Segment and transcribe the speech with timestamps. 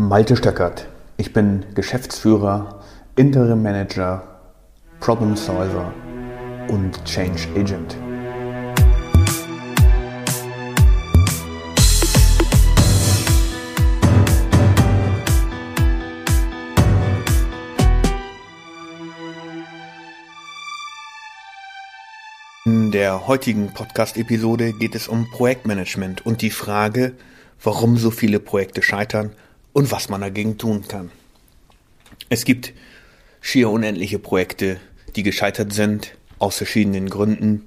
[0.00, 0.86] Malte Stöckert.
[1.16, 2.84] Ich bin Geschäftsführer,
[3.16, 4.22] Interim Manager,
[5.00, 5.92] Problem Solver
[6.68, 7.96] und Change Agent.
[22.64, 27.14] In der heutigen Podcast-Episode geht es um Projektmanagement und die Frage,
[27.60, 29.32] warum so viele Projekte scheitern
[29.72, 31.10] und was man dagegen tun kann.
[32.28, 32.72] Es gibt
[33.40, 34.80] schier unendliche Projekte,
[35.16, 37.66] die gescheitert sind, aus verschiedenen Gründen.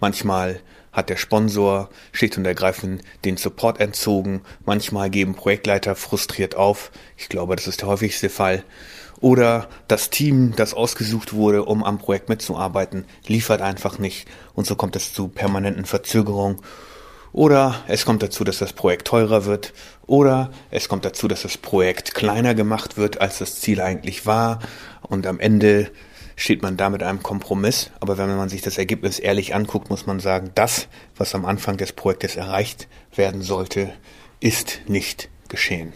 [0.00, 0.60] Manchmal
[0.92, 4.42] hat der Sponsor schlicht und ergreifend den Support entzogen.
[4.64, 6.90] Manchmal geben Projektleiter frustriert auf.
[7.16, 8.64] Ich glaube, das ist der häufigste Fall.
[9.20, 14.26] Oder das Team, das ausgesucht wurde, um am Projekt mitzuarbeiten, liefert einfach nicht.
[14.54, 16.60] Und so kommt es zu permanenten Verzögerungen
[17.32, 19.72] oder es kommt dazu, dass das Projekt teurer wird.
[20.06, 24.58] Oder es kommt dazu, dass das Projekt kleiner gemacht wird, als das Ziel eigentlich war.
[25.02, 25.90] Und am Ende
[26.34, 27.90] steht man da mit einem Kompromiss.
[28.00, 31.76] Aber wenn man sich das Ergebnis ehrlich anguckt, muss man sagen, das, was am Anfang
[31.76, 33.92] des Projektes erreicht werden sollte,
[34.40, 35.92] ist nicht geschehen.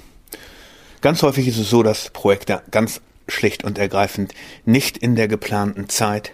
[1.01, 5.89] Ganz häufig ist es so, dass Projekte ganz schlicht und ergreifend nicht in der geplanten
[5.89, 6.33] Zeit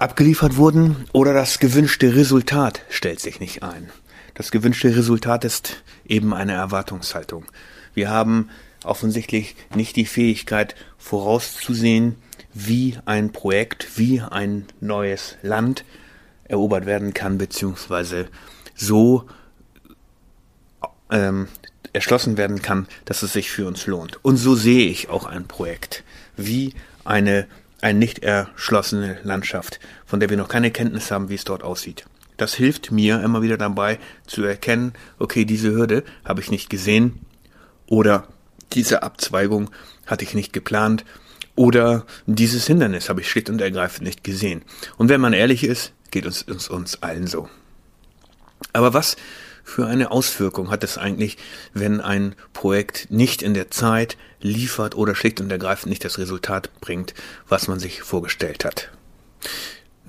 [0.00, 3.90] abgeliefert wurden oder das gewünschte Resultat stellt sich nicht ein.
[4.34, 7.44] Das gewünschte Resultat ist eben eine Erwartungshaltung.
[7.92, 8.48] Wir haben
[8.82, 12.16] offensichtlich nicht die Fähigkeit vorauszusehen,
[12.54, 15.84] wie ein Projekt, wie ein neues Land
[16.44, 18.28] erobert werden kann, beziehungsweise
[18.74, 19.26] so
[21.10, 21.48] ähm,
[21.92, 24.24] erschlossen werden kann, dass es sich für uns lohnt.
[24.24, 26.04] Und so sehe ich auch ein Projekt,
[26.36, 26.72] wie
[27.04, 27.46] eine
[27.82, 32.04] eine nicht erschlossene Landschaft, von der wir noch keine Kenntnis haben, wie es dort aussieht.
[32.36, 37.20] Das hilft mir immer wieder dabei zu erkennen, okay, diese Hürde habe ich nicht gesehen
[37.86, 38.28] oder
[38.72, 39.70] diese Abzweigung
[40.06, 41.04] hatte ich nicht geplant
[41.54, 44.62] oder dieses Hindernis habe ich schlicht und ergreifend nicht gesehen.
[44.96, 47.48] Und wenn man ehrlich ist, geht uns, uns, uns allen so.
[48.72, 49.16] Aber was
[49.64, 51.36] für eine Auswirkung hat es eigentlich,
[51.72, 56.70] wenn ein Projekt nicht in der Zeit liefert oder schlicht und ergreifend nicht das Resultat
[56.80, 57.14] bringt,
[57.48, 58.90] was man sich vorgestellt hat?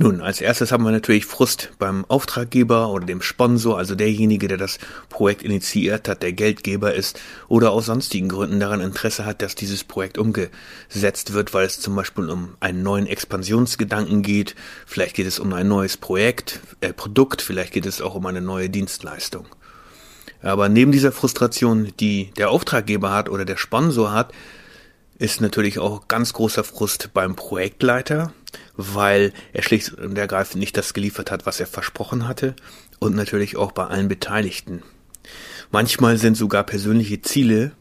[0.02, 4.58] Nun, als erstes haben wir natürlich Frust beim Auftraggeber oder dem Sponsor, also derjenige, der
[4.58, 4.80] das
[5.10, 9.84] Projekt initiiert hat, der Geldgeber ist oder aus sonstigen Gründen daran Interesse hat, dass dieses
[9.84, 14.56] Projekt umgesetzt wird, weil es zum Beispiel um einen neuen Expansionsgedanken geht,
[14.88, 18.42] vielleicht geht es um ein neues Projekt, äh, Produkt, vielleicht geht es auch um eine
[18.42, 19.46] neue Dienstleistung.
[20.42, 24.34] Aber neben dieser Frustration, die der Auftraggeber hat oder der Sponsor hat,
[25.20, 28.34] ist natürlich auch ganz großer Frust beim Projektleiter,
[28.76, 32.56] weil er schlicht und ergreifend nicht das geliefert hat, was er versprochen hatte
[33.00, 34.84] und natürlich auch bei allen Beteiligten.
[35.72, 37.72] Manchmal sind sogar persönliche Ziele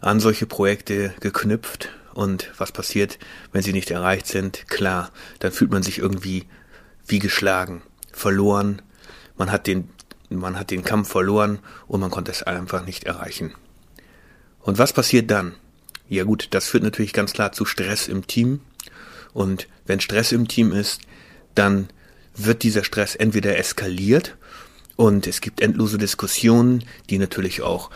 [0.00, 3.18] an solche Projekte geknüpft und was passiert,
[3.52, 4.68] wenn sie nicht erreicht sind?
[4.68, 6.44] Klar, dann fühlt man sich irgendwie
[7.06, 7.82] wie geschlagen,
[8.12, 8.82] verloren,
[9.36, 9.88] man hat den
[10.28, 13.54] man hat den Kampf verloren und man konnte es einfach nicht erreichen.
[14.60, 15.54] Und was passiert dann?
[16.08, 18.60] Ja gut, das führt natürlich ganz klar zu Stress im Team.
[19.36, 21.02] Und wenn Stress im Team ist,
[21.54, 21.90] dann
[22.34, 24.34] wird dieser Stress entweder eskaliert
[24.96, 27.90] und es gibt endlose Diskussionen, die natürlich auch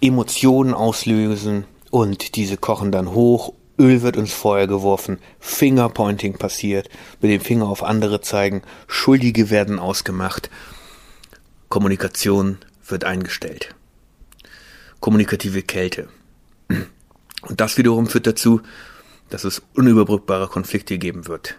[0.00, 6.88] Emotionen auslösen und diese kochen dann hoch, Öl wird ins Feuer geworfen, Fingerpointing passiert,
[7.20, 10.50] mit dem Finger auf andere zeigen, Schuldige werden ausgemacht,
[11.68, 13.74] Kommunikation wird eingestellt.
[15.00, 16.06] Kommunikative Kälte.
[16.68, 18.60] Und das wiederum führt dazu,
[19.34, 21.56] dass es unüberbrückbare Konflikte geben wird,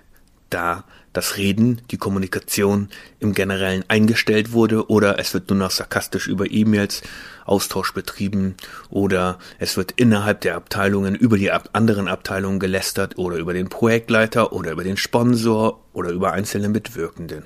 [0.50, 2.88] da das Reden, die Kommunikation
[3.20, 7.02] im Generellen eingestellt wurde oder es wird nur noch sarkastisch über E-Mails
[7.44, 8.56] Austausch betrieben
[8.90, 14.54] oder es wird innerhalb der Abteilungen über die anderen Abteilungen gelästert oder über den Projektleiter
[14.54, 17.44] oder über den Sponsor oder über einzelne Mitwirkenden.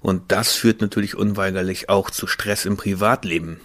[0.00, 3.60] Und das führt natürlich unweigerlich auch zu Stress im Privatleben,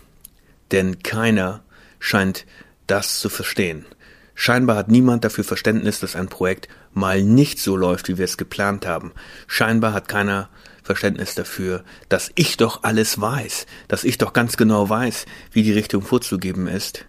[0.74, 1.64] denn keiner
[2.00, 2.46] scheint
[2.86, 3.86] das zu verstehen.
[4.36, 8.38] Scheinbar hat niemand dafür Verständnis, dass ein Projekt mal nicht so läuft, wie wir es
[8.38, 9.14] geplant haben.
[9.48, 10.50] Scheinbar hat keiner
[10.84, 15.72] Verständnis dafür, dass ich doch alles weiß, dass ich doch ganz genau weiß, wie die
[15.72, 17.06] Richtung vorzugeben ist.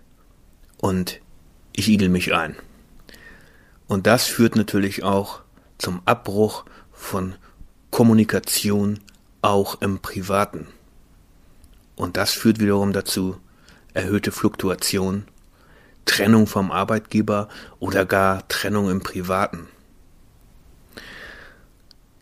[0.78, 1.20] Und
[1.73, 2.55] ich igel mich ein.
[3.88, 5.43] Und das führt natürlich auch
[5.78, 7.34] zum Abbruch von
[7.90, 9.00] Kommunikation
[9.43, 10.69] auch im Privaten.
[11.96, 13.37] Und das führt wiederum dazu
[13.94, 15.25] erhöhte Fluktuation
[16.06, 17.49] Trennung vom Arbeitgeber
[17.79, 19.69] oder gar Trennung im Privaten.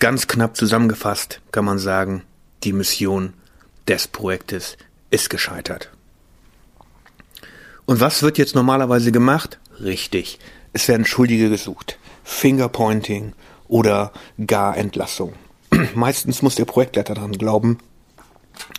[0.01, 2.25] Ganz knapp zusammengefasst kann man sagen,
[2.65, 3.33] die Mission
[3.87, 4.77] des Projektes
[5.11, 5.91] ist gescheitert.
[7.87, 9.59] Und was wird jetzt normalerweise gemacht?
[9.81, 10.39] Richtig,
[10.73, 11.99] es werden Schuldige gesucht.
[12.25, 13.35] Fingerpointing
[13.69, 14.13] oder
[14.47, 15.35] gar Entlassung.
[15.95, 17.79] Meistens muss der Projektleiter daran glauben,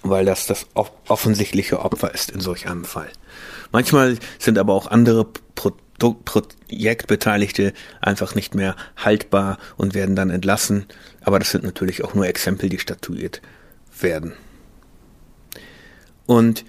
[0.09, 0.67] weil das das
[1.07, 3.09] offensichtliche Opfer ist in solch einem Fall.
[3.71, 5.25] Manchmal sind aber auch andere
[5.55, 7.71] Pro Projektbeteiligte
[8.01, 10.87] einfach nicht mehr haltbar und werden dann entlassen.
[11.21, 13.41] Aber das sind natürlich auch nur Exempel, die statuiert
[14.01, 14.33] werden.
[16.25, 16.65] Und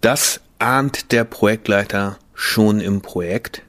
[0.00, 3.62] das ahnt der Projektleiter schon im Projekt,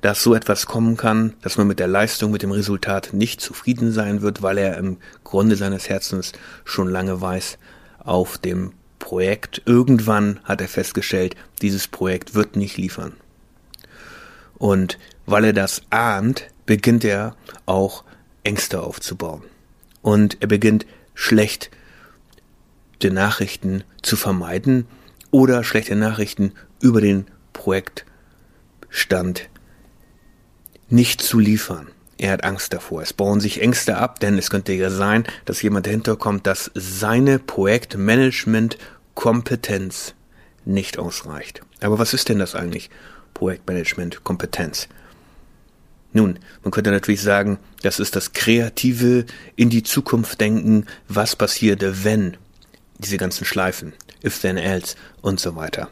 [0.00, 3.92] dass so etwas kommen kann, dass man mit der Leistung, mit dem Resultat nicht zufrieden
[3.92, 6.32] sein wird, weil er im Grunde seines Herzens
[6.64, 7.58] schon lange weiß,
[8.04, 13.14] auf dem Projekt, irgendwann hat er festgestellt, dieses Projekt wird nicht liefern.
[14.54, 18.04] Und weil er das ahnt, beginnt er auch
[18.44, 19.42] Ängste aufzubauen.
[20.02, 21.70] Und er beginnt schlechte
[23.04, 24.86] Nachrichten zu vermeiden
[25.30, 29.48] oder schlechte Nachrichten über den Projektstand
[30.88, 31.88] nicht zu liefern.
[32.22, 33.02] Er hat Angst davor.
[33.02, 36.70] Es bauen sich Ängste ab, denn es könnte ja sein, dass jemand dahinter kommt, dass
[36.72, 40.14] seine Projektmanagement-Kompetenz
[40.64, 41.62] nicht ausreicht.
[41.80, 42.90] Aber was ist denn das eigentlich?
[43.34, 44.86] Projektmanagement-Kompetenz.
[46.12, 49.26] Nun, man könnte natürlich sagen, das ist das kreative
[49.56, 52.36] in die Zukunft denken, was passierte, wenn
[52.98, 55.90] diese ganzen Schleifen, if then else und so weiter.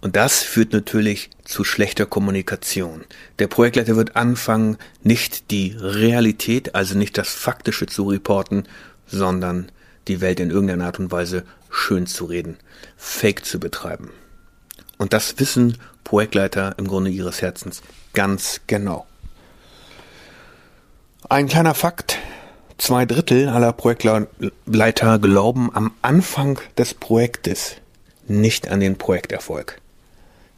[0.00, 3.04] Und das führt natürlich zu schlechter Kommunikation.
[3.40, 8.64] Der Projektleiter wird anfangen, nicht die Realität, also nicht das Faktische zu reporten,
[9.06, 9.72] sondern
[10.06, 12.56] die Welt in irgendeiner Art und Weise schön zu reden,
[12.96, 14.10] Fake zu betreiben.
[14.98, 17.82] Und das wissen Projektleiter im Grunde ihres Herzens
[18.14, 19.06] ganz genau.
[21.28, 22.18] Ein kleiner Fakt.
[22.78, 27.74] Zwei Drittel aller Projektleiter glauben am Anfang des Projektes
[28.28, 29.80] nicht an den Projekterfolg.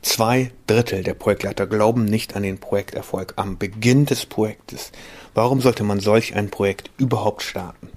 [0.03, 4.93] Zwei Drittel der Projektleiter glauben nicht an den Projekterfolg am Beginn des Projektes.
[5.35, 7.91] Warum sollte man solch ein Projekt überhaupt starten?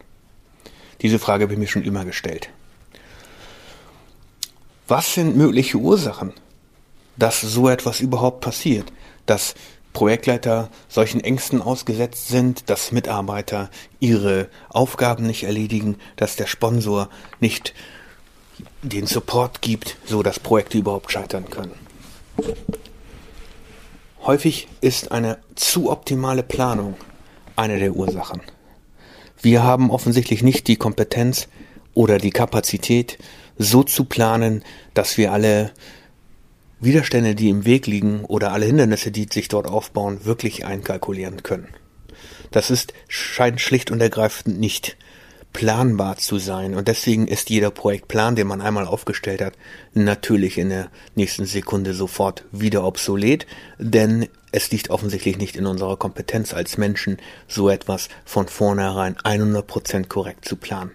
[1.01, 2.49] Diese Frage habe ich mir schon immer gestellt.
[4.87, 6.33] Was sind mögliche Ursachen,
[7.15, 8.91] dass so etwas überhaupt passiert?
[9.25, 9.55] Dass
[9.93, 17.09] Projektleiter solchen Ängsten ausgesetzt sind, dass Mitarbeiter ihre Aufgaben nicht erledigen, dass der Sponsor
[17.39, 17.73] nicht
[18.81, 21.82] den Support gibt, so dass Projekte überhaupt scheitern können.
[24.23, 26.95] Häufig ist eine zu optimale Planung
[27.55, 28.41] eine der Ursachen.
[29.41, 31.49] Wir haben offensichtlich nicht die Kompetenz
[31.93, 33.17] oder die Kapazität,
[33.57, 34.63] so zu planen,
[34.93, 35.71] dass wir alle
[36.79, 41.67] Widerstände, die im Weg liegen oder alle Hindernisse, die sich dort aufbauen, wirklich einkalkulieren können.
[42.51, 44.97] Das ist, scheint schlicht und ergreifend nicht
[45.53, 46.73] planbar zu sein.
[46.75, 49.53] Und deswegen ist jeder Projektplan, den man einmal aufgestellt hat,
[49.93, 53.45] natürlich in der nächsten Sekunde sofort wieder obsolet,
[53.77, 57.17] denn es liegt offensichtlich nicht in unserer Kompetenz als Menschen,
[57.47, 60.91] so etwas von vornherein 100% korrekt zu planen.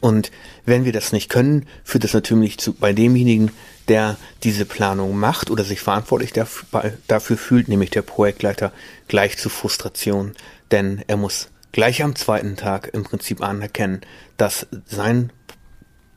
[0.00, 0.30] Und
[0.64, 3.52] wenn wir das nicht können, führt das natürlich zu, bei demjenigen,
[3.88, 8.72] der diese Planung macht oder sich verantwortlich dafür, dafür fühlt, nämlich der Projektleiter,
[9.08, 10.32] gleich zu Frustration,
[10.70, 14.00] denn er muss gleich am zweiten Tag im Prinzip anerkennen,
[14.36, 15.32] dass sein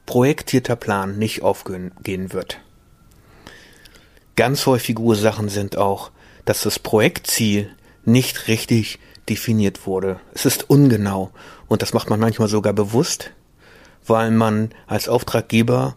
[0.05, 1.93] projektierter Plan nicht aufgehen
[2.33, 2.59] wird.
[4.35, 6.11] Ganz häufige Ursachen sind auch,
[6.45, 7.69] dass das Projektziel
[8.03, 10.19] nicht richtig definiert wurde.
[10.33, 11.31] Es ist ungenau
[11.67, 13.31] und das macht man manchmal sogar bewusst,
[14.05, 15.95] weil man als Auftraggeber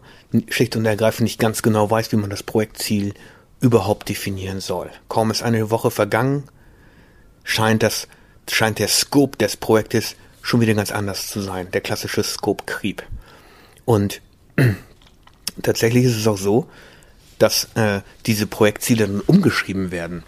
[0.49, 3.13] schlicht und ergreifend nicht ganz genau weiß, wie man das Projektziel
[3.59, 4.89] überhaupt definieren soll.
[5.09, 6.43] Kaum ist eine Woche vergangen,
[7.43, 8.07] scheint das
[8.51, 13.03] scheint der Scope des Projektes schon wieder ganz anders zu sein, der klassische Scope Creep.
[13.85, 14.21] Und
[15.61, 16.67] tatsächlich ist es auch so,
[17.39, 20.23] dass äh, diese Projektziele dann umgeschrieben werden.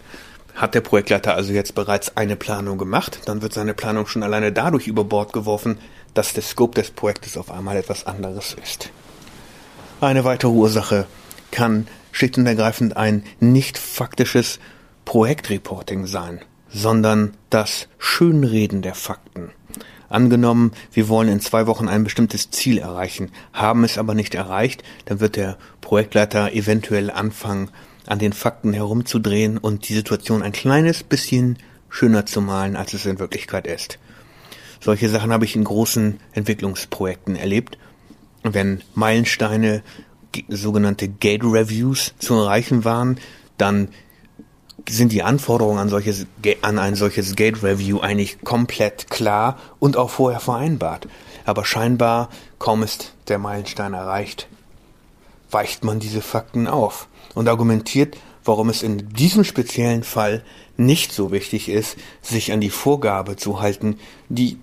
[0.54, 4.52] Hat der Projektleiter also jetzt bereits eine Planung gemacht, dann wird seine Planung schon alleine
[4.52, 5.78] dadurch über Bord geworfen,
[6.14, 8.90] dass der Scope des Projektes auf einmal etwas anderes ist.
[10.00, 11.06] Eine weitere Ursache
[11.50, 14.58] kann schlicht und ergreifend ein nicht faktisches
[15.04, 16.40] Projektreporting sein
[16.72, 19.50] sondern das Schönreden der Fakten.
[20.08, 24.82] Angenommen, wir wollen in zwei Wochen ein bestimmtes Ziel erreichen, haben es aber nicht erreicht,
[25.04, 27.70] dann wird der Projektleiter eventuell anfangen,
[28.06, 31.58] an den Fakten herumzudrehen und die Situation ein kleines bisschen
[31.88, 33.98] schöner zu malen, als es in Wirklichkeit ist.
[34.80, 37.78] Solche Sachen habe ich in großen Entwicklungsprojekten erlebt.
[38.42, 39.82] Wenn Meilensteine,
[40.48, 43.18] sogenannte Gate Reviews zu erreichen waren,
[43.58, 43.88] dann
[44.90, 46.26] sind die Anforderungen an, solches,
[46.62, 51.08] an ein solches Gate Review eigentlich komplett klar und auch vorher vereinbart.
[51.44, 52.28] Aber scheinbar
[52.58, 54.48] kaum ist der Meilenstein erreicht,
[55.50, 60.44] weicht man diese Fakten auf und argumentiert, warum es in diesem speziellen Fall
[60.76, 64.58] nicht so wichtig ist, sich an die Vorgabe zu halten, die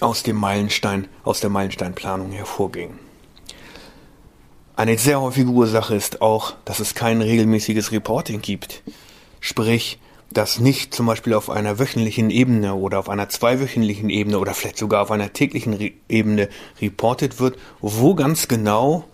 [0.00, 2.98] aus dem Meilenstein, aus der Meilensteinplanung hervorging.
[4.74, 8.82] Eine sehr häufige Ursache ist auch, dass es kein regelmäßiges Reporting gibt.
[9.44, 9.98] Sprich,
[10.30, 14.78] dass nicht zum Beispiel auf einer wöchentlichen Ebene oder auf einer zweiwöchentlichen Ebene oder vielleicht
[14.78, 16.48] sogar auf einer täglichen Re Ebene
[16.80, 19.04] reportet wird, wo ganz genau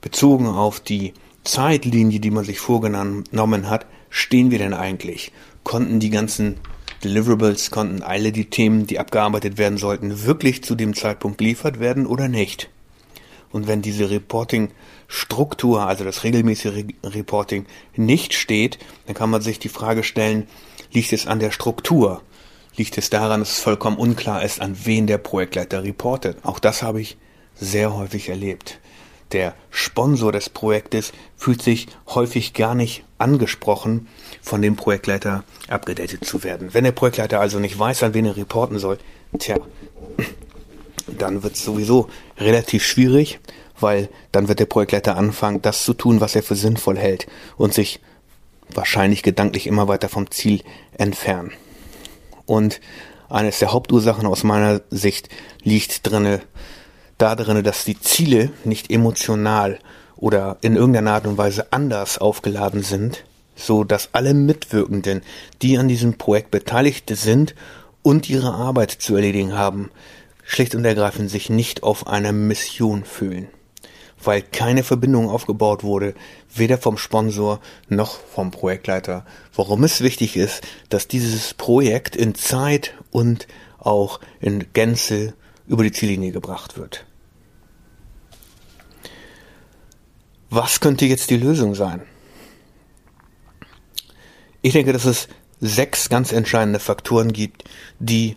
[0.00, 1.12] bezogen auf die
[1.44, 5.30] Zeitlinie, die man sich vorgenommen hat, stehen wir denn eigentlich?
[5.62, 6.58] Konnten die ganzen
[7.04, 12.06] Deliverables, konnten alle die Themen, die abgearbeitet werden sollten, wirklich zu dem Zeitpunkt geliefert werden
[12.06, 12.70] oder nicht?
[13.52, 14.08] Und wenn diese
[15.08, 20.48] Reporting-Struktur, also das regelmäßige Reporting, nicht steht, dann kann man sich die Frage stellen,
[20.92, 22.22] liegt es an der Struktur?
[22.76, 26.38] Liegt es daran, dass es vollkommen unklar ist, an wen der Projektleiter reportet?
[26.42, 27.16] Auch das habe ich
[27.54, 28.78] sehr häufig erlebt.
[29.32, 34.08] Der Sponsor des Projektes fühlt sich häufig gar nicht angesprochen,
[34.42, 36.74] von dem Projektleiter abgedatet zu werden.
[36.74, 38.98] Wenn der Projektleiter also nicht weiß, an wen er reporten soll,
[39.38, 39.56] tja,
[41.06, 42.08] dann wird es sowieso
[42.38, 43.40] relativ schwierig,
[43.80, 47.74] weil dann wird der Projektleiter anfangen, das zu tun, was er für sinnvoll hält und
[47.74, 48.00] sich
[48.72, 50.62] wahrscheinlich gedanklich immer weiter vom Ziel
[50.98, 51.52] entfernen.
[52.46, 52.80] Und
[53.28, 55.28] eines der Hauptursachen aus meiner Sicht
[55.62, 56.40] liegt drinne,
[57.18, 59.78] da drinne, dass die Ziele nicht emotional
[60.16, 65.22] oder in irgendeiner Art und Weise anders aufgeladen sind, so dass alle Mitwirkenden,
[65.62, 67.54] die an diesem Projekt beteiligt sind
[68.02, 69.90] und ihre Arbeit zu erledigen haben,
[70.44, 73.48] schlicht und ergreifend sich nicht auf einer Mission fühlen,
[74.22, 76.14] weil keine Verbindung aufgebaut wurde,
[76.54, 82.94] weder vom Sponsor noch vom Projektleiter, warum es wichtig ist, dass dieses Projekt in Zeit
[83.10, 83.46] und
[83.78, 85.34] auch in Gänze
[85.66, 87.06] über die Ziellinie gebracht wird.
[90.48, 92.02] Was könnte jetzt die Lösung sein?
[94.62, 95.28] Ich denke, dass es
[95.60, 97.64] sechs ganz entscheidende Faktoren gibt,
[97.98, 98.36] die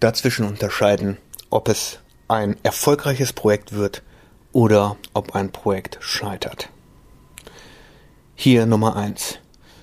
[0.00, 1.18] dazwischen unterscheiden,
[1.50, 4.02] ob es ein erfolgreiches Projekt wird
[4.52, 6.68] oder ob ein Projekt scheitert.
[8.34, 9.38] Hier Nummer eins: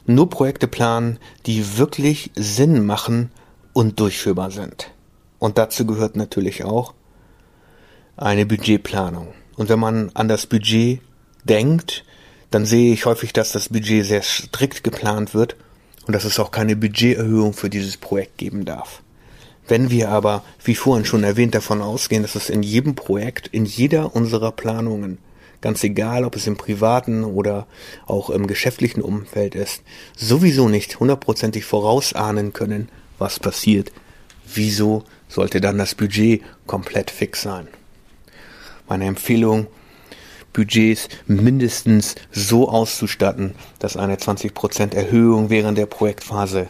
[0.06, 3.32] Nur Projekte planen, die wirklich Sinn machen
[3.74, 4.92] und durchführbar sind.
[5.40, 6.94] Und dazu gehört natürlich auch
[8.18, 9.34] eine Budgetplanung.
[9.56, 11.02] Und wenn man an das Budget
[11.44, 12.04] denkt,
[12.52, 15.56] dann sehe ich häufig, dass das Budget sehr strikt geplant wird
[16.08, 19.02] und dass es auch keine Budgeterhöhung für dieses Projekt geben darf.
[19.70, 23.66] Wenn wir aber, wie vorhin schon erwähnt, davon ausgehen, dass es in jedem Projekt, in
[23.66, 25.20] jeder unserer Planungen,
[25.62, 27.68] ganz egal, ob es im privaten oder
[28.08, 29.84] auch im geschäftlichen Umfeld ist,
[30.18, 33.92] sowieso nicht hundertprozentig vorausahnen können, was passiert,
[34.52, 37.68] wieso sollte dann das Budget komplett fix sein?
[38.88, 39.68] Meine Empfehlung,
[40.52, 46.70] Budgets mindestens so auszustatten, dass eine 20% Erhöhung während der Projektphase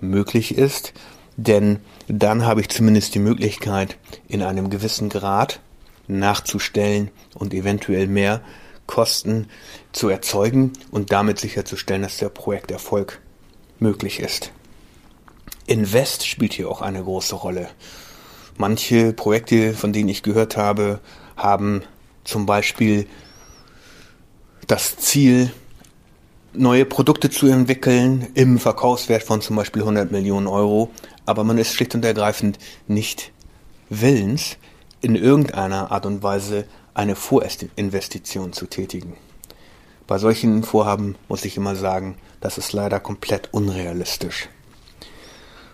[0.00, 0.92] möglich ist,
[1.36, 3.96] denn dann habe ich zumindest die Möglichkeit,
[4.28, 5.60] in einem gewissen Grad
[6.08, 8.42] nachzustellen und eventuell mehr
[8.86, 9.48] Kosten
[9.92, 13.20] zu erzeugen und damit sicherzustellen, dass der Projekterfolg
[13.78, 14.52] möglich ist.
[15.66, 17.68] Invest spielt hier auch eine große Rolle.
[18.58, 21.00] Manche Projekte, von denen ich gehört habe,
[21.36, 21.82] haben
[22.24, 23.06] zum Beispiel
[24.66, 25.50] das Ziel,
[26.54, 30.90] neue Produkte zu entwickeln im Verkaufswert von zum Beispiel 100 Millionen Euro,
[31.24, 33.32] aber man ist schlicht und ergreifend nicht
[33.88, 34.56] willens,
[35.00, 39.16] in irgendeiner Art und Weise eine Vorinvestition zu tätigen.
[40.06, 44.48] Bei solchen Vorhaben muss ich immer sagen, das ist leider komplett unrealistisch.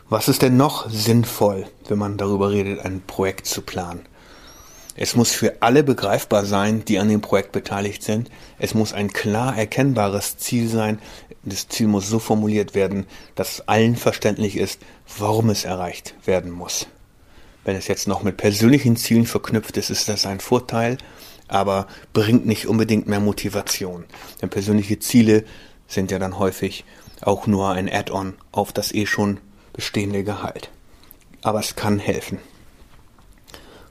[0.09, 4.07] Was ist denn noch sinnvoll, wenn man darüber redet, ein Projekt zu planen?
[5.00, 8.33] Es muss für alle begreifbar sein, die an dem Projekt beteiligt sind.
[8.59, 10.99] Es muss ein klar erkennbares Ziel sein.
[11.45, 14.81] Das Ziel muss so formuliert werden, dass allen verständlich ist,
[15.17, 16.88] warum es erreicht werden muss.
[17.64, 20.99] Wenn es jetzt noch mit persönlichen Zielen verknüpft ist, ist das ein Vorteil,
[21.47, 24.05] aber bringt nicht unbedingt mehr Motivation.
[24.43, 25.45] Denn persönliche Ziele
[25.87, 26.85] sind ja dann häufig
[27.21, 29.38] auch nur ein Add-on auf das eh schon
[29.73, 30.71] bestehende Gehalt.
[31.43, 32.40] Aber es kann helfen.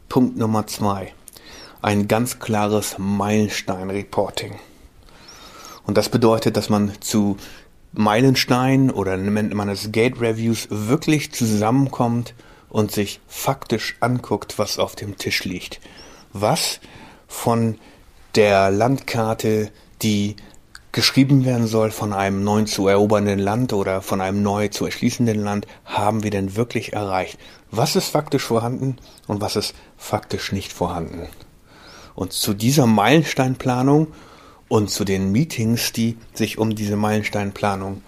[0.10, 1.14] Punkt Nummer zwei.
[1.82, 4.56] Ein ganz klares Meilenstein-Reporting.
[5.86, 7.38] Und das bedeutet, dass man zu
[7.92, 12.34] Meilenstein oder nennt man es Gate Reviews wirklich zusammenkommt
[12.70, 15.82] und sich faktisch anguckt, was auf dem Tisch liegt.
[16.32, 16.80] Was
[17.28, 17.78] von
[18.36, 19.72] der Landkarte,
[20.02, 20.38] die
[20.94, 25.44] geschrieben werden soll von einem neu zu erobernden Land oder von einem neu zu erschließenden
[25.44, 27.38] Land, haben wir denn wirklich erreicht?
[27.72, 28.98] Was ist faktisch vorhanden
[29.28, 31.28] und was ist faktisch nicht vorhanden?
[32.16, 34.08] Und zu dieser Meilensteinplanung
[34.70, 38.02] Und zu den Meetings, die sich um diese Meilensteinplanung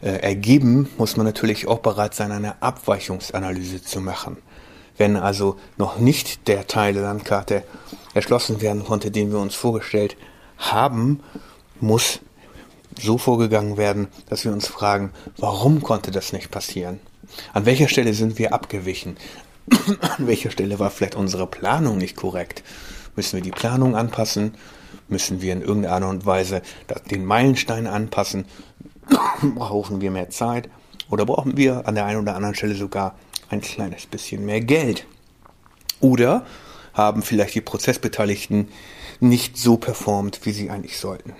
[0.00, 4.38] äh, ergeben, muss man natürlich auch bereit sein, eine Abweichungsanalyse zu machen.
[4.96, 7.62] Wenn also noch nicht der Teil der Landkarte
[8.14, 10.16] erschlossen werden konnte, den wir uns vorgestellt
[10.56, 11.20] haben,
[11.80, 12.20] muss
[12.98, 17.00] so vorgegangen werden, dass wir uns fragen, warum konnte das nicht passieren?
[17.52, 19.16] An welcher Stelle sind wir abgewichen?
[20.00, 22.62] An welcher Stelle war vielleicht unsere Planung nicht korrekt?
[23.16, 24.54] Müssen wir die Planung anpassen?
[25.08, 26.62] Müssen wir in irgendeiner Art und Weise
[27.10, 28.44] den Meilenstein anpassen?
[29.54, 30.68] brauchen wir mehr Zeit?
[31.10, 33.16] Oder brauchen wir an der einen oder anderen Stelle sogar
[33.48, 35.06] ein kleines bisschen mehr Geld?
[36.00, 36.46] Oder
[36.92, 38.68] haben vielleicht die Prozessbeteiligten
[39.20, 41.34] nicht so performt, wie sie eigentlich sollten?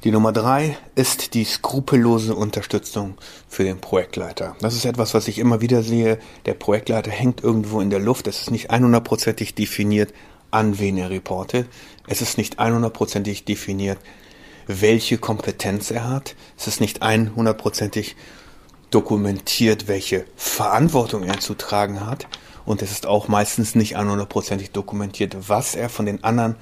[0.00, 3.14] Die Nummer drei ist die skrupellose Unterstützung
[3.46, 4.56] für den Projektleiter.
[4.60, 6.18] Das ist etwas, was ich immer wieder sehe.
[6.46, 8.26] Der Projektleiter hängt irgendwo in der Luft.
[8.26, 10.12] Es ist nicht 100%ig definiert,
[10.50, 11.68] an wen er reportet.
[12.08, 13.98] Es ist nicht 100%ig definiert,
[14.66, 16.36] welche Kompetenz er hat.
[16.58, 18.16] Es ist nicht 100%ig
[18.90, 22.26] dokumentiert, welche Verantwortung er zu tragen hat.
[22.64, 26.56] Und es ist auch meistens nicht 100%ig dokumentiert, was er von den anderen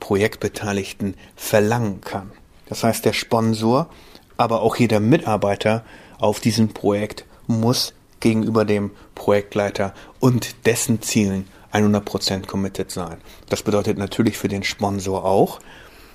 [0.00, 2.30] Projektbeteiligten verlangen kann.
[2.66, 3.88] Das heißt, der Sponsor,
[4.36, 5.84] aber auch jeder Mitarbeiter
[6.18, 13.18] auf diesem Projekt muss gegenüber dem Projektleiter und dessen Zielen 100% committed sein.
[13.48, 15.60] Das bedeutet natürlich für den Sponsor auch,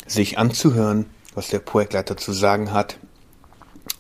[0.08, 2.98] sich anzuhören, was der Projektleiter zu sagen hat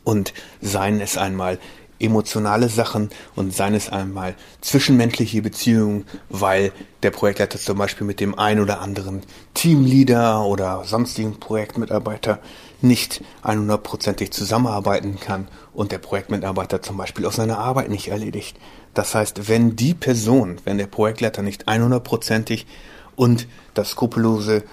[0.03, 1.59] und seien es einmal
[1.99, 6.71] emotionale Sachen und seien es einmal zwischenmenschliche Beziehungen, weil
[7.03, 9.21] der Projektleiter zum Beispiel mit dem ein oder anderen
[9.53, 12.39] Teamleader oder sonstigen Projektmitarbeiter
[12.81, 18.57] nicht 100%ig zusammenarbeiten kann und der Projektmitarbeiter zum Beispiel auch seine Arbeit nicht erledigt.
[18.93, 22.65] Das heißt, wenn die Person, wenn der Projektleiter nicht 100%ig
[23.15, 24.63] und das skrupellose,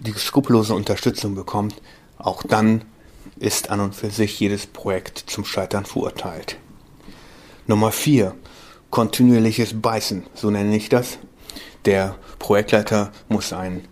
[0.00, 1.80] die skrupellose Unterstützung bekommt,
[2.18, 2.82] auch dann
[3.38, 6.56] ist an und für sich jedes Projekt zum Scheitern verurteilt.
[7.70, 8.34] Nummer vier,
[8.90, 11.18] kontinuierliches Beißen, so nenne ich das.
[11.84, 13.84] Der Projektleiter muss ein,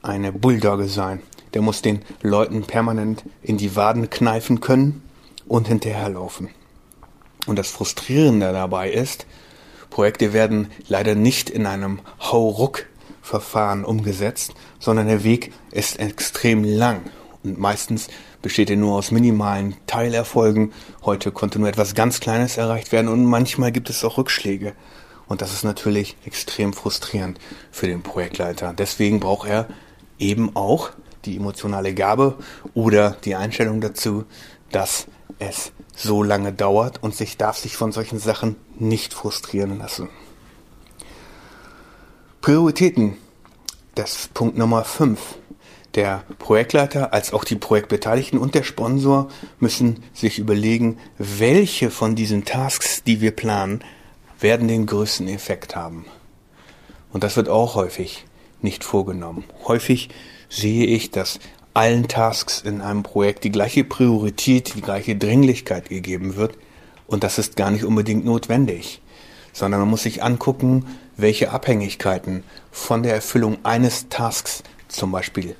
[0.00, 1.20] eine Bulldogge sein.
[1.52, 5.02] Der muss den Leuten permanent in die Waden kneifen können
[5.46, 6.48] und hinterherlaufen.
[7.46, 9.26] Und das Frustrierende dabei ist,
[9.90, 17.02] Projekte werden leider nicht in einem Hauruck-Verfahren umgesetzt, sondern der Weg ist extrem lang
[17.44, 18.08] und meistens
[18.42, 20.72] besteht er nur aus minimalen Teilerfolgen.
[21.04, 24.74] Heute konnte nur etwas ganz Kleines erreicht werden und manchmal gibt es auch Rückschläge.
[25.26, 27.38] Und das ist natürlich extrem frustrierend
[27.70, 28.74] für den Projektleiter.
[28.76, 29.68] Deswegen braucht er
[30.18, 30.90] eben auch
[31.24, 32.36] die emotionale Gabe
[32.74, 34.24] oder die Einstellung dazu,
[34.72, 35.06] dass
[35.38, 40.08] es so lange dauert und sich darf sich von solchen Sachen nicht frustrieren lassen.
[42.40, 43.16] Prioritäten.
[43.94, 45.20] Das Punkt Nummer 5.
[45.94, 49.28] Der Projektleiter als auch die Projektbeteiligten und der Sponsor
[49.60, 53.84] müssen sich überlegen, welche von diesen Tasks, die wir planen,
[54.40, 56.06] werden den größten Effekt haben.
[57.12, 58.24] Und das wird auch häufig
[58.62, 59.44] nicht vorgenommen.
[59.66, 60.08] Häufig
[60.48, 61.40] sehe ich, dass
[61.74, 66.56] allen Tasks in einem Projekt die gleiche Priorität, die gleiche Dringlichkeit gegeben wird.
[67.06, 69.02] Und das ist gar nicht unbedingt notwendig,
[69.52, 70.86] sondern man muss sich angucken,
[71.18, 75.54] welche Abhängigkeiten von der Erfüllung eines Tasks zum Beispiel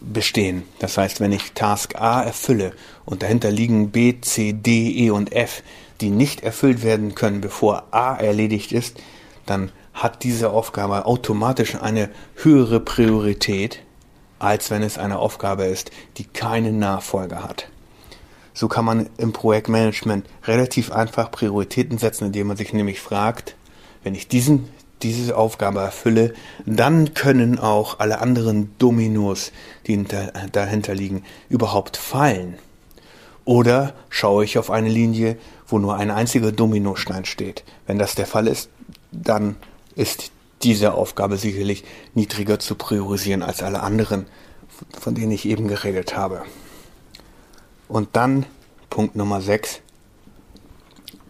[0.00, 0.62] bestehen.
[0.78, 2.72] Das heißt, wenn ich Task A erfülle
[3.04, 5.62] und dahinter liegen B, C, D, E und F,
[6.00, 9.00] die nicht erfüllt werden können, bevor A erledigt ist,
[9.46, 13.82] dann hat diese Aufgabe automatisch eine höhere Priorität,
[14.38, 17.68] als wenn es eine Aufgabe ist, die keine Nachfolger hat.
[18.52, 23.56] So kann man im Projektmanagement relativ einfach Prioritäten setzen, indem man sich nämlich fragt,
[24.02, 24.68] wenn ich diesen
[25.02, 29.52] diese Aufgabe erfülle, dann können auch alle anderen Dominos,
[29.86, 30.02] die
[30.52, 32.58] dahinter liegen, überhaupt fallen.
[33.44, 35.36] Oder schaue ich auf eine Linie,
[35.68, 37.64] wo nur ein einziger Dominostein steht.
[37.86, 38.70] Wenn das der Fall ist,
[39.12, 39.56] dann
[39.94, 40.32] ist
[40.62, 44.26] diese Aufgabe sicherlich niedriger zu priorisieren als alle anderen,
[44.98, 46.42] von denen ich eben geredet habe.
[47.88, 48.46] Und dann
[48.90, 49.80] Punkt Nummer 6,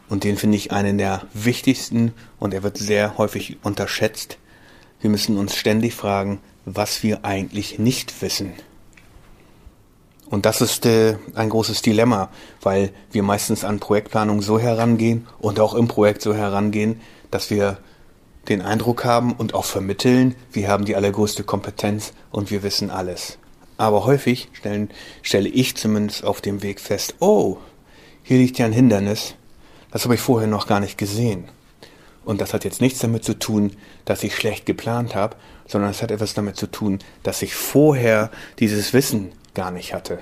[0.09, 4.39] und den finde ich einen der wichtigsten und er wird sehr häufig unterschätzt.
[5.01, 8.53] Wir müssen uns ständig fragen, was wir eigentlich nicht wissen.
[10.29, 15.61] Und das ist äh, ein großes Dilemma, weil wir meistens an Projektplanung so herangehen und
[15.61, 17.79] auch im Projekt so herangehen, dass wir
[18.49, 23.39] den Eindruck haben und auch vermitteln, wir haben die allergrößte Kompetenz und wir wissen alles.
[23.77, 24.91] Aber häufig stellen,
[25.23, 27.59] stelle ich zumindest auf dem Weg fest, oh,
[28.23, 29.35] hier liegt ja ein Hindernis,
[29.97, 31.45] das habe ich vorher noch gar nicht gesehen.
[32.27, 33.73] Und das hat jetzt nichts damit zu tun,
[34.05, 38.31] dass ich schlecht geplant habe, sondern es hat etwas damit zu tun, dass ich vorher
[38.59, 40.19] dieses Wissen gar nicht hatte.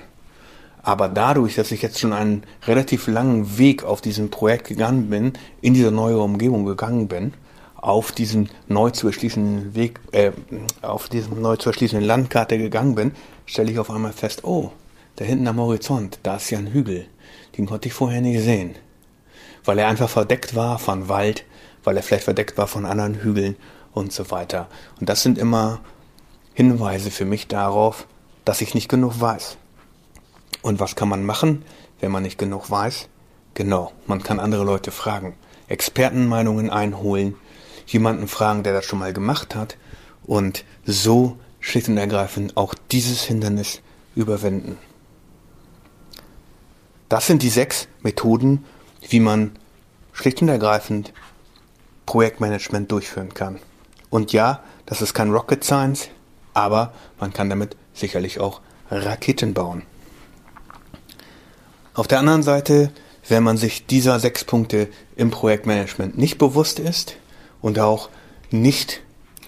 [0.84, 5.32] Aber dadurch, dass ich jetzt schon einen relativ langen Weg auf diesem Projekt gegangen bin,
[5.60, 7.34] in diese neue Umgebung gegangen bin,
[7.74, 10.30] auf diesen neu zu erschließenden Weg, äh,
[10.82, 13.10] auf diesen neu zu erschließenden Landkarte gegangen bin,
[13.44, 14.70] stelle ich auf einmal fest, oh,
[15.16, 17.06] da hinten am Horizont, da ist ja ein Hügel.
[17.58, 18.76] Den konnte ich vorher nicht sehen.
[19.64, 21.44] Weil er einfach verdeckt war von Wald,
[21.85, 23.57] weil er vielleicht verdeckt war von anderen Hügeln
[23.92, 24.68] und so weiter.
[25.00, 25.81] Und das sind immer
[26.55, 28.07] Hinweise für mich darauf,
[28.44, 29.57] dass ich nicht genug weiß.
[30.62, 31.64] Und was kann man machen,
[32.00, 33.09] wenn man nicht genug weiß?
[33.55, 35.35] Genau, man kann andere Leute fragen,
[35.68, 37.37] Expertenmeinungen einholen,
[37.87, 39.77] jemanden fragen, der das schon mal gemacht hat
[40.24, 43.81] und so schlicht und ergreifend auch dieses Hindernis
[44.14, 44.79] überwinden.
[47.09, 48.64] Das sind die sechs Methoden,
[49.08, 49.52] wie man
[50.12, 51.12] schlicht und ergreifend
[52.06, 53.58] Projektmanagement durchführen kann.
[54.10, 56.08] Und ja, das ist kein Rocket Science,
[56.52, 59.82] aber man kann damit sicherlich auch Raketen bauen.
[61.94, 62.92] Auf der anderen Seite,
[63.28, 67.16] wenn man sich dieser sechs Punkte im Projektmanagement nicht bewusst ist
[67.62, 68.08] und auch
[68.50, 69.00] nicht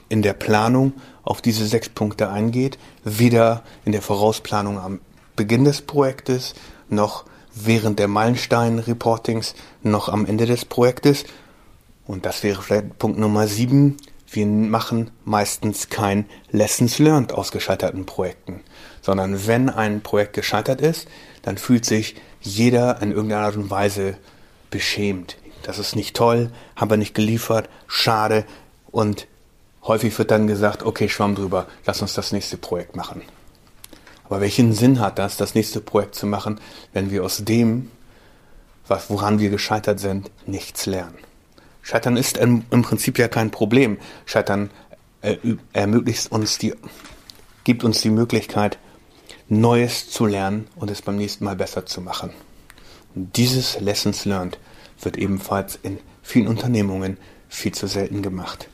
[0.08, 0.92] in der Planung
[1.22, 5.00] auf diese sechs Punkte eingeht, weder in der Vorausplanung am
[5.34, 6.54] Beginn des Projektes
[6.88, 7.24] noch
[7.56, 11.24] während der Meilenstein-Reportings noch am Ende des Projektes.
[12.06, 13.96] Und das wäre vielleicht Punkt Nummer sieben.
[14.30, 18.60] Wir machen meistens kein Lessons Learned aus gescheiterten Projekten,
[19.00, 21.08] sondern wenn ein Projekt gescheitert ist,
[21.42, 24.18] dann fühlt sich jeder in irgendeiner Art und Weise
[24.70, 25.36] beschämt.
[25.62, 28.44] Das ist nicht toll, haben wir nicht geliefert, schade.
[28.90, 29.26] Und
[29.84, 33.22] häufig wird dann gesagt, okay, schwamm drüber, lass uns das nächste Projekt machen.
[34.28, 36.60] Aber welchen Sinn hat das, das nächste Projekt zu machen,
[36.92, 37.90] wenn wir aus dem,
[39.08, 41.18] woran wir gescheitert sind, nichts lernen?
[41.82, 43.98] Scheitern ist im, im Prinzip ja kein Problem.
[44.24, 44.70] Scheitern
[45.22, 45.36] äh,
[45.72, 46.74] ermöglicht uns die,
[47.62, 48.78] gibt uns die Möglichkeit,
[49.48, 52.30] Neues zu lernen und es beim nächsten Mal besser zu machen.
[53.14, 54.58] Und dieses Lessons Learned
[55.00, 58.68] wird ebenfalls in vielen Unternehmungen viel zu selten gemacht.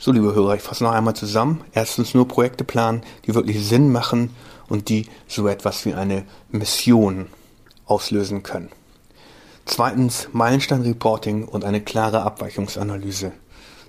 [0.00, 1.64] So, liebe Hörer, ich fasse noch einmal zusammen.
[1.72, 4.30] Erstens nur Projekte planen, die wirklich Sinn machen
[4.68, 7.26] und die so etwas wie eine Mission
[7.84, 8.68] auslösen können.
[9.64, 13.32] Zweitens Meilenstein-Reporting und eine klare Abweichungsanalyse.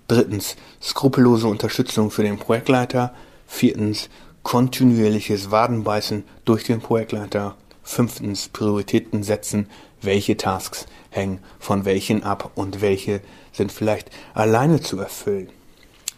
[0.07, 3.13] Drittens skrupellose Unterstützung für den Projektleiter.
[3.45, 4.09] Viertens
[4.41, 7.55] kontinuierliches Wadenbeißen durch den Projektleiter.
[7.83, 9.69] Fünftens Prioritäten setzen.
[10.01, 15.49] Welche Tasks hängen von welchen ab und welche sind vielleicht alleine zu erfüllen.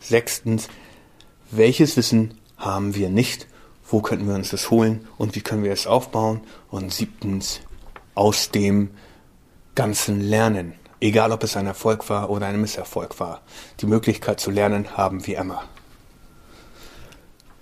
[0.01, 0.67] Sechstens,
[1.51, 3.47] welches Wissen haben wir nicht?
[3.87, 6.41] Wo könnten wir uns das holen und wie können wir es aufbauen?
[6.69, 7.61] Und siebtens,
[8.15, 8.91] aus dem
[9.75, 10.73] Ganzen lernen.
[10.99, 13.41] Egal ob es ein Erfolg war oder ein Misserfolg war.
[13.79, 15.63] Die Möglichkeit zu lernen haben wir immer.